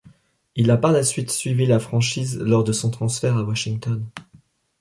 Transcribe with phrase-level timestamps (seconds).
[0.55, 4.03] Il a par la suite suivi la franchise lors de son transfert à Washington.